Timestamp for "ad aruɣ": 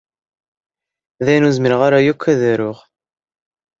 2.31-2.79